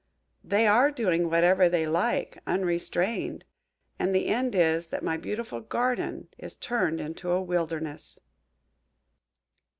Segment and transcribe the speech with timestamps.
[0.43, 3.45] They are doing whatever they like, unrestrained
[3.99, 8.19] and the end is, that my beautiful GARDEN is turned into a WILDERNESS."